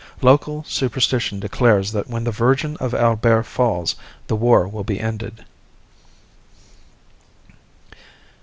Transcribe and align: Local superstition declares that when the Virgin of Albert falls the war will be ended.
Local 0.23 0.63
superstition 0.63 1.39
declares 1.39 1.91
that 1.91 2.07
when 2.09 2.23
the 2.23 2.31
Virgin 2.31 2.75
of 2.77 2.95
Albert 2.95 3.43
falls 3.43 3.93
the 4.25 4.35
war 4.35 4.67
will 4.67 4.83
be 4.83 4.99
ended. 4.99 5.45